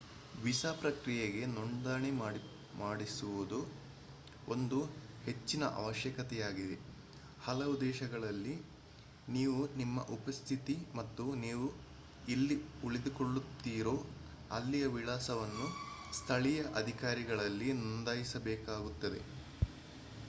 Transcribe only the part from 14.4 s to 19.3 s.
ಅಲ್ಲಿಯವಿಳಾಸವನ್ನು ಸ್ಥಳೀಯ ಅಧಿಕಾರಿಗಳಲ್ಲಿ ನೋಂದಾಯಿಸಬೇಕಾಗುತ್ತದೆ